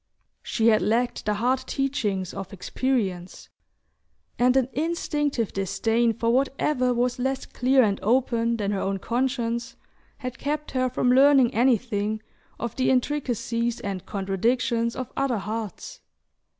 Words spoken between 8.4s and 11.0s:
than her own conscience had kept her